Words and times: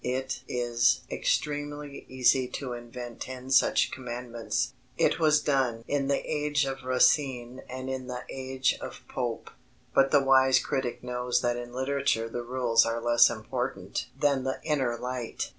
It 0.03 0.41
is 0.47 1.01
extremely 1.11 2.07
easy 2.09 2.47
to 2.57 2.73
invent 2.73 3.21
ten 3.21 3.51
such 3.51 3.91
commandments 3.91 4.73
it 4.97 5.19
was 5.19 5.39
done 5.43 5.83
in 5.87 6.07
the 6.07 6.17
age 6.27 6.65
of 6.65 6.81
Racine 6.83 7.61
and 7.69 7.87
in 7.87 8.07
the 8.07 8.23
age 8.27 8.75
of 8.81 9.03
Pope 9.07 9.51
but 9.93 10.09
the 10.09 10.23
wise 10.23 10.57
critic 10.57 11.03
knows 11.03 11.41
that 11.41 11.55
in 11.55 11.71
literature 11.71 12.27
the 12.27 12.41
rules 12.41 12.83
are 12.83 12.99
less 12.99 13.29
important 13.29 14.07
than 14.19 14.43
the 14.43 14.59
"inner 14.63 14.97
light." 14.97 15.49